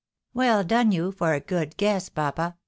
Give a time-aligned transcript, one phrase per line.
[0.33, 2.55] "Well done you for a good guess, papa